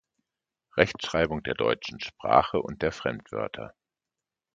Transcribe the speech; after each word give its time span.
Rechtschreibung 0.77 1.43
der 1.43 1.53
deutschen 1.53 1.99
Sprache 1.99 2.59
und 2.59 2.81
der 2.81 2.91
Fremdwörter. 2.91 3.75